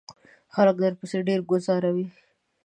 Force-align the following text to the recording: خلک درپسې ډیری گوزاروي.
خلک 0.53 0.75
درپسې 0.83 1.17
ډیری 1.27 1.43
گوزاروي. 1.49 2.05